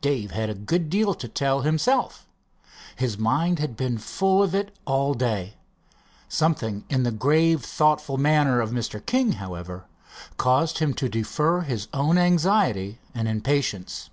Dave 0.00 0.32
had 0.32 0.50
a 0.50 0.56
good 0.56 0.90
deal 0.90 1.14
to 1.14 1.28
tell 1.28 1.60
himself. 1.60 2.26
His 2.96 3.16
mind 3.16 3.60
had 3.60 3.76
been 3.76 3.96
full 3.96 4.42
of 4.42 4.52
it 4.52 4.74
all 4.86 5.14
day. 5.14 5.54
Something 6.28 6.82
in 6.90 7.04
the 7.04 7.12
grave, 7.12 7.62
thoughtful 7.64 8.18
manner 8.18 8.60
of 8.60 8.72
Mr. 8.72 9.06
King, 9.06 9.34
however, 9.34 9.84
caused 10.36 10.78
him 10.78 10.94
to 10.94 11.08
defer 11.08 11.60
his 11.60 11.86
own 11.94 12.18
anxiety 12.18 12.98
and 13.14 13.28
impatience. 13.28 14.10